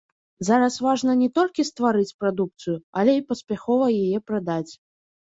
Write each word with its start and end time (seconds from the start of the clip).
Зараз 0.47 0.77
важна 0.85 1.13
не 1.19 1.27
толькі 1.37 1.65
стварыць 1.69 2.15
прадукцыю, 2.21 2.73
але 3.03 3.13
і 3.19 3.21
паспяхова 3.29 3.85
яе 4.01 4.23
прадаць. 4.31 4.73